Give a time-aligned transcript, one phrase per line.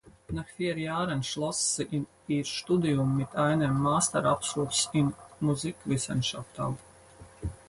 [0.29, 6.79] Nach vier Jahren schloss sie ihr Studium mit einem Masterabschluss in Musikwissenschaft ab.